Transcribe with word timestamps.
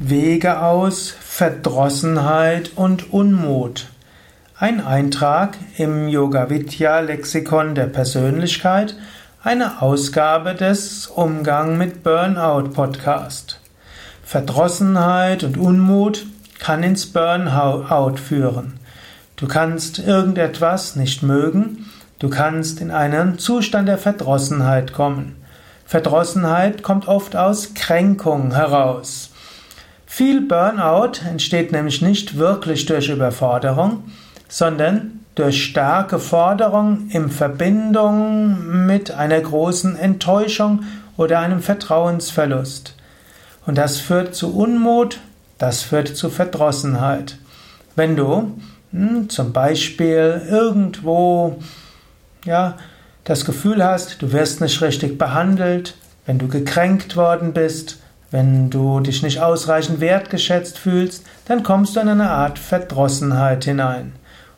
Wege 0.00 0.62
aus 0.62 1.12
Verdrossenheit 1.18 2.70
und 2.76 3.12
Unmut. 3.12 3.88
Ein 4.56 4.80
Eintrag 4.80 5.58
im 5.76 6.06
Yoga 6.06 6.50
Vidya 6.50 7.00
Lexikon 7.00 7.74
der 7.74 7.86
Persönlichkeit, 7.86 8.94
eine 9.42 9.82
Ausgabe 9.82 10.54
des 10.54 11.08
Umgang 11.08 11.78
mit 11.78 12.04
Burnout 12.04 12.68
Podcast. 12.74 13.58
Verdrossenheit 14.22 15.42
und 15.42 15.58
Unmut 15.58 16.26
kann 16.60 16.84
ins 16.84 17.06
Burnout 17.06 18.18
führen. 18.18 18.78
Du 19.34 19.48
kannst 19.48 19.98
irgendetwas 19.98 20.94
nicht 20.94 21.24
mögen, 21.24 21.90
du 22.20 22.30
kannst 22.30 22.80
in 22.80 22.92
einen 22.92 23.40
Zustand 23.40 23.88
der 23.88 23.98
Verdrossenheit 23.98 24.92
kommen. 24.92 25.34
Verdrossenheit 25.84 26.84
kommt 26.84 27.08
oft 27.08 27.34
aus 27.34 27.74
Kränkung 27.74 28.54
heraus. 28.54 29.32
Viel 30.10 30.40
Burnout 30.40 31.20
entsteht 31.28 31.70
nämlich 31.70 32.00
nicht 32.00 32.38
wirklich 32.38 32.86
durch 32.86 33.10
Überforderung, 33.10 34.04
sondern 34.48 35.20
durch 35.34 35.62
starke 35.62 36.18
Forderung 36.18 37.08
in 37.10 37.28
Verbindung 37.28 38.86
mit 38.86 39.12
einer 39.12 39.38
großen 39.38 39.96
Enttäuschung 39.96 40.82
oder 41.18 41.38
einem 41.38 41.60
Vertrauensverlust. 41.60 42.96
Und 43.66 43.76
das 43.76 44.00
führt 44.00 44.34
zu 44.34 44.56
Unmut, 44.56 45.20
das 45.58 45.82
führt 45.82 46.08
zu 46.08 46.30
Verdrossenheit. 46.30 47.36
Wenn 47.94 48.16
du 48.16 48.58
hm, 48.90 49.28
zum 49.28 49.52
Beispiel 49.52 50.40
irgendwo 50.50 51.58
ja, 52.46 52.78
das 53.24 53.44
Gefühl 53.44 53.84
hast, 53.84 54.22
du 54.22 54.32
wirst 54.32 54.62
nicht 54.62 54.80
richtig 54.80 55.18
behandelt, 55.18 55.94
wenn 56.24 56.38
du 56.38 56.48
gekränkt 56.48 57.14
worden 57.14 57.52
bist, 57.52 57.98
wenn 58.30 58.68
du 58.70 59.00
dich 59.00 59.22
nicht 59.22 59.40
ausreichend 59.40 60.00
wertgeschätzt 60.00 60.78
fühlst, 60.78 61.24
dann 61.46 61.62
kommst 61.62 61.96
du 61.96 62.00
in 62.00 62.08
eine 62.08 62.30
Art 62.30 62.58
Verdrossenheit 62.58 63.64
hinein. 63.64 64.12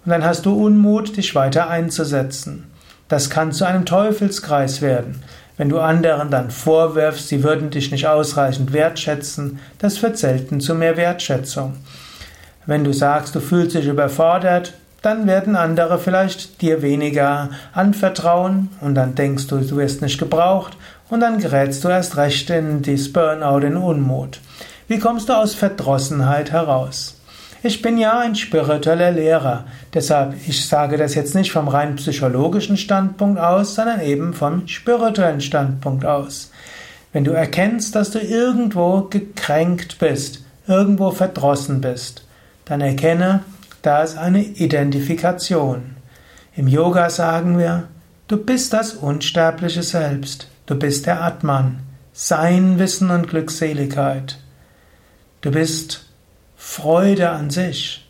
Und 0.04 0.10
dann 0.10 0.24
hast 0.24 0.46
du 0.46 0.54
Unmut, 0.54 1.16
dich 1.16 1.34
weiter 1.34 1.68
einzusetzen. 1.68 2.70
Das 3.08 3.30
kann 3.30 3.52
zu 3.52 3.64
einem 3.64 3.86
Teufelskreis 3.86 4.82
werden. 4.82 5.22
Wenn 5.56 5.68
du 5.68 5.78
anderen 5.78 6.30
dann 6.30 6.50
vorwirfst, 6.50 7.28
sie 7.28 7.44
würden 7.44 7.70
dich 7.70 7.92
nicht 7.92 8.06
ausreichend 8.06 8.72
wertschätzen, 8.72 9.58
das 9.78 9.98
führt 9.98 10.16
selten 10.16 10.60
zu 10.60 10.74
mehr 10.74 10.96
Wertschätzung. 10.96 11.74
Wenn 12.66 12.82
du 12.82 12.92
sagst, 12.92 13.34
du 13.34 13.40
fühlst 13.40 13.76
dich 13.76 13.86
überfordert, 13.86 14.74
dann 15.02 15.26
werden 15.26 15.56
andere 15.56 15.98
vielleicht 15.98 16.60
dir 16.60 16.82
weniger 16.82 17.50
anvertrauen 17.72 18.68
und 18.80 18.94
dann 18.94 19.14
denkst 19.14 19.46
du, 19.48 19.58
du 19.58 19.76
wirst 19.76 20.02
nicht 20.02 20.18
gebraucht 20.18 20.76
und 21.10 21.20
dann 21.20 21.38
gerätst 21.38 21.84
du 21.84 21.88
erst 21.88 22.16
recht 22.16 22.48
in 22.50 22.82
dies 22.82 23.12
Burnout, 23.12 23.66
in 23.66 23.76
Unmut. 23.76 24.40
Wie 24.88 24.98
kommst 24.98 25.28
du 25.28 25.34
aus 25.34 25.54
Verdrossenheit 25.54 26.52
heraus? 26.52 27.16
Ich 27.62 27.82
bin 27.82 27.98
ja 27.98 28.18
ein 28.18 28.34
spiritueller 28.34 29.10
Lehrer, 29.10 29.66
deshalb 29.92 30.34
ich 30.48 30.66
sage 30.66 30.96
das 30.96 31.14
jetzt 31.14 31.34
nicht 31.34 31.52
vom 31.52 31.68
rein 31.68 31.96
psychologischen 31.96 32.78
Standpunkt 32.78 33.38
aus, 33.38 33.74
sondern 33.74 34.00
eben 34.00 34.32
vom 34.32 34.66
spirituellen 34.66 35.42
Standpunkt 35.42 36.06
aus. 36.06 36.50
Wenn 37.12 37.24
du 37.24 37.32
erkennst, 37.32 37.94
dass 37.94 38.10
du 38.12 38.18
irgendwo 38.18 39.02
gekränkt 39.02 39.98
bist, 39.98 40.42
irgendwo 40.66 41.10
verdrossen 41.10 41.80
bist, 41.82 42.24
dann 42.64 42.80
erkenne, 42.80 43.42
da 43.82 44.02
ist 44.02 44.16
eine 44.16 44.42
Identifikation. 44.42 45.96
Im 46.56 46.68
Yoga 46.68 47.10
sagen 47.10 47.58
wir, 47.58 47.88
du 48.28 48.36
bist 48.36 48.72
das 48.72 48.94
unsterbliche 48.94 49.82
Selbst, 49.82 50.48
du 50.70 50.76
bist 50.76 51.04
der 51.04 51.22
Atman, 51.22 51.80
sein 52.12 52.78
Wissen 52.78 53.10
und 53.10 53.28
Glückseligkeit. 53.28 54.38
Du 55.42 55.50
bist 55.50 56.06
Freude 56.56 57.30
an 57.30 57.50
sich. 57.50 58.08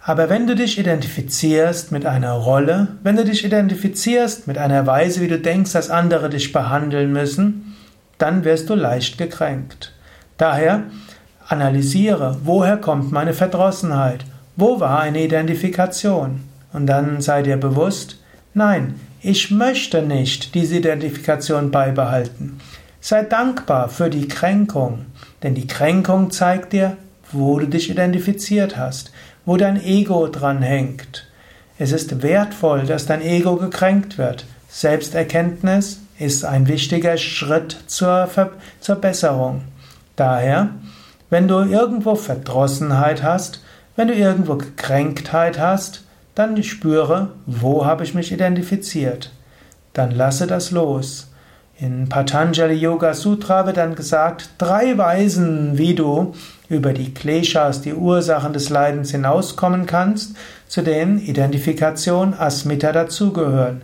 Aber 0.00 0.30
wenn 0.30 0.46
du 0.46 0.54
dich 0.54 0.78
identifizierst 0.78 1.92
mit 1.92 2.06
einer 2.06 2.32
Rolle, 2.32 2.88
wenn 3.02 3.16
du 3.16 3.24
dich 3.24 3.44
identifizierst 3.44 4.46
mit 4.46 4.58
einer 4.58 4.86
Weise, 4.86 5.20
wie 5.20 5.28
du 5.28 5.38
denkst, 5.38 5.72
dass 5.72 5.90
andere 5.90 6.30
dich 6.30 6.52
behandeln 6.52 7.12
müssen, 7.12 7.74
dann 8.18 8.44
wirst 8.44 8.70
du 8.70 8.74
leicht 8.74 9.18
gekränkt. 9.18 9.92
Daher 10.38 10.84
analysiere, 11.48 12.38
woher 12.44 12.76
kommt 12.78 13.12
meine 13.12 13.34
Verdrossenheit 13.34 14.24
wo 14.56 14.78
war 14.78 15.00
eine 15.00 15.24
Identifikation? 15.24 16.44
Und 16.72 16.86
dann 16.86 17.20
sei 17.20 17.42
dir 17.42 17.56
bewusst, 17.56 18.20
nein, 18.54 19.00
ich 19.20 19.50
möchte 19.50 20.02
nicht 20.02 20.54
diese 20.54 20.76
Identifikation 20.76 21.70
beibehalten. 21.70 22.60
Sei 23.00 23.22
dankbar 23.22 23.88
für 23.88 24.08
die 24.08 24.28
Kränkung, 24.28 25.06
denn 25.42 25.54
die 25.54 25.66
Kränkung 25.66 26.30
zeigt 26.30 26.72
dir, 26.72 26.96
wo 27.32 27.58
du 27.58 27.66
dich 27.66 27.90
identifiziert 27.90 28.76
hast, 28.76 29.12
wo 29.44 29.56
dein 29.56 29.82
Ego 29.82 30.28
dran 30.28 30.62
hängt. 30.62 31.26
Es 31.78 31.92
ist 31.92 32.22
wertvoll, 32.22 32.84
dass 32.84 33.06
dein 33.06 33.20
Ego 33.20 33.56
gekränkt 33.56 34.16
wird. 34.16 34.46
Selbsterkenntnis 34.68 36.00
ist 36.18 36.44
ein 36.44 36.68
wichtiger 36.68 37.16
Schritt 37.16 37.76
zur, 37.86 38.26
Ver 38.26 38.52
zur 38.80 38.96
Besserung. 38.96 39.62
Daher, 40.16 40.70
wenn 41.30 41.48
du 41.48 41.60
irgendwo 41.60 42.14
Verdrossenheit 42.14 43.22
hast, 43.22 43.60
wenn 43.96 44.08
du 44.08 44.14
irgendwo 44.14 44.56
Gekränktheit 44.56 45.58
hast, 45.58 46.04
dann 46.34 46.62
spüre, 46.62 47.30
wo 47.46 47.84
habe 47.84 48.04
ich 48.04 48.14
mich 48.14 48.32
identifiziert. 48.32 49.30
Dann 49.92 50.10
lasse 50.10 50.46
das 50.46 50.70
los. 50.70 51.30
In 51.78 52.08
Patanjali 52.08 52.74
Yoga 52.74 53.14
Sutra 53.14 53.66
wird 53.66 53.76
dann 53.76 53.94
gesagt, 53.94 54.50
drei 54.58 54.96
Weisen, 54.96 55.76
wie 55.76 55.94
du 55.94 56.34
über 56.68 56.92
die 56.92 57.12
Kleshas, 57.12 57.80
die 57.80 57.94
Ursachen 57.94 58.52
des 58.52 58.70
Leidens 58.70 59.10
hinauskommen 59.10 59.86
kannst, 59.86 60.36
zu 60.68 60.82
denen 60.82 61.18
Identifikation, 61.18 62.34
Asmita 62.34 62.92
dazugehören. 62.92 63.82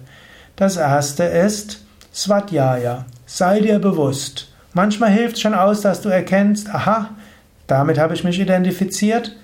Das 0.56 0.76
erste 0.76 1.24
ist 1.24 1.84
Svadhyaya. 2.12 3.06
Sei 3.26 3.60
dir 3.60 3.78
bewusst. 3.78 4.52
Manchmal 4.72 5.10
hilft 5.10 5.40
schon 5.40 5.54
aus, 5.54 5.80
dass 5.80 6.00
du 6.00 6.08
erkennst, 6.08 6.68
aha, 6.72 7.10
damit 7.66 7.98
habe 7.98 8.14
ich 8.14 8.24
mich 8.24 8.38
identifiziert, 8.38 9.36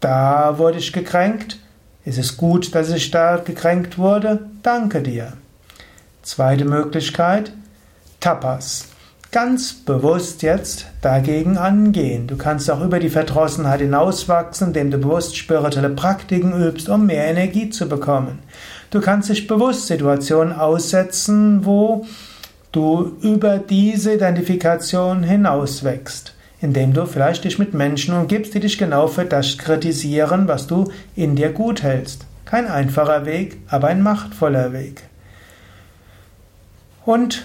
da 0.00 0.58
wurde 0.58 0.78
ich 0.78 0.92
gekränkt. 0.92 1.58
Ist 2.04 2.18
es 2.18 2.36
gut, 2.36 2.74
dass 2.74 2.90
ich 2.90 3.10
da 3.10 3.36
gekränkt 3.36 3.96
wurde? 3.96 4.40
Danke 4.62 5.02
dir. 5.02 5.34
Zweite 6.22 6.64
Möglichkeit, 6.64 7.52
Tapas. 8.18 8.88
Ganz 9.30 9.72
bewusst 9.72 10.42
jetzt 10.42 10.86
dagegen 11.00 11.56
angehen. 11.56 12.26
Du 12.26 12.36
kannst 12.36 12.70
auch 12.70 12.82
über 12.82 12.98
die 12.98 13.08
Verdrossenheit 13.08 13.80
hinauswachsen, 13.80 14.68
indem 14.68 14.90
du 14.90 14.98
bewusst 14.98 15.36
spirituelle 15.36 15.90
Praktiken 15.90 16.52
übst, 16.52 16.88
um 16.88 17.06
mehr 17.06 17.26
Energie 17.26 17.70
zu 17.70 17.88
bekommen. 17.88 18.40
Du 18.90 19.00
kannst 19.00 19.30
dich 19.30 19.46
bewusst 19.46 19.86
Situationen 19.86 20.52
aussetzen, 20.52 21.64
wo 21.64 22.04
du 22.72 23.16
über 23.22 23.58
diese 23.58 24.14
Identifikation 24.14 25.22
hinauswächst 25.22 26.34
indem 26.62 26.94
du 26.94 27.04
vielleicht 27.06 27.44
dich 27.44 27.58
mit 27.58 27.74
Menschen 27.74 28.14
umgibst, 28.14 28.54
die 28.54 28.60
dich 28.60 28.78
genau 28.78 29.08
für 29.08 29.24
das 29.24 29.58
kritisieren, 29.58 30.48
was 30.48 30.68
du 30.68 30.90
in 31.16 31.36
dir 31.36 31.50
gut 31.52 31.82
hältst. 31.82 32.24
Kein 32.46 32.68
einfacher 32.68 33.26
Weg, 33.26 33.58
aber 33.68 33.88
ein 33.88 34.00
machtvoller 34.00 34.72
Weg. 34.72 35.02
Und 37.04 37.44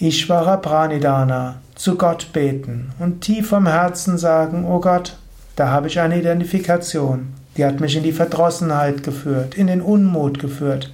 Ishvara 0.00 0.56
Pranidana, 0.56 1.60
zu 1.76 1.96
Gott 1.96 2.32
beten 2.32 2.92
und 2.98 3.20
tief 3.20 3.48
vom 3.50 3.68
Herzen 3.68 4.18
sagen, 4.18 4.66
oh 4.66 4.80
Gott, 4.80 5.16
da 5.54 5.68
habe 5.68 5.86
ich 5.86 6.00
eine 6.00 6.18
Identifikation, 6.18 7.34
die 7.56 7.64
hat 7.64 7.80
mich 7.80 7.96
in 7.96 8.02
die 8.02 8.12
Verdrossenheit 8.12 9.04
geführt, 9.04 9.54
in 9.54 9.68
den 9.68 9.80
Unmut 9.80 10.40
geführt. 10.40 10.92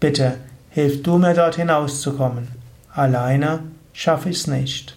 Bitte, 0.00 0.34
hilf 0.70 1.02
du 1.02 1.18
mir 1.18 1.34
dort 1.34 1.56
hinauszukommen. 1.56 2.48
Alleine 2.92 3.60
schaffe 3.92 4.30
ich 4.30 4.38
es 4.38 4.46
nicht. 4.46 4.96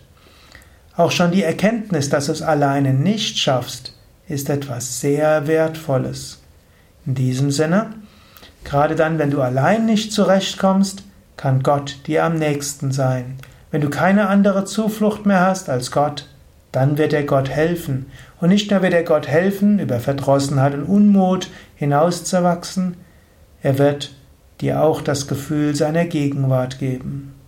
Auch 1.00 1.12
schon 1.12 1.32
die 1.32 1.44
Erkenntnis, 1.44 2.10
dass 2.10 2.25
du 2.25 2.34
es 2.34 2.42
alleine 2.42 2.94
nicht 2.94 3.38
schaffst, 3.38 3.94
ist 4.28 4.50
etwas 4.50 5.00
sehr 5.00 5.48
Wertvolles. 5.48 6.42
In 7.06 7.16
diesem 7.16 7.51
Sinne, 7.51 7.92
gerade 8.66 8.96
dann, 8.96 9.18
wenn 9.18 9.31
du 9.31 9.42
allein 9.42 9.86
nicht 9.86 10.12
zurechtkommst, 10.12 11.04
kann 11.38 11.63
Gott 11.63 12.00
dir 12.06 12.25
am 12.25 12.36
nächsten 12.36 12.92
sein. 12.92 13.38
Wenn 13.72 13.80
du 13.80 13.90
keine 13.90 14.28
andere 14.28 14.66
Zuflucht 14.66 15.25
mehr 15.25 15.40
hast 15.40 15.69
als 15.69 15.92
Gott, 15.92 16.28
dann 16.74 16.98
wird 16.98 17.13
er 17.13 17.24
Gott 17.24 17.48
helfen. 17.48 18.07
Und 18.42 18.50
nicht 18.50 18.69
nur 18.69 18.81
wird 18.81 18.92
er 18.92 19.04
Gott 19.04 19.30
helfen, 19.30 19.80
über 19.80 20.02
Verdrossenheit 20.02 20.74
und 20.74 20.84
Unmut 20.84 21.50
hinauszuwachsen, 21.78 22.98
er 23.62 23.78
wird 23.78 24.12
dir 24.60 24.84
auch 24.84 25.00
das 25.00 25.30
Gefühl 25.30 25.78
seiner 25.78 26.04
Gegenwart 26.04 26.78
geben. 26.78 27.38